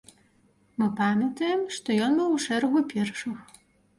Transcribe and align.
Мы 0.83 0.85
памятаем, 1.01 1.61
што 1.77 1.97
ён 2.05 2.17
быў 2.21 2.33
у 2.37 2.39
шэрагу 2.45 2.79
першых. 2.95 3.29